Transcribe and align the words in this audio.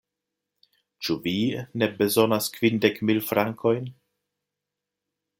Ĉu 1.07 1.17
vi 1.25 1.33
ne 1.81 1.89
bezonas 1.99 2.47
kvindek 2.55 2.97
mil 3.09 3.21
frankojn? 3.27 3.85